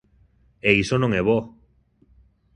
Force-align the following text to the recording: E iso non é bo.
E 0.69 0.71
iso 0.83 0.95
non 0.99 1.11
é 1.19 1.21
bo. 1.27 1.37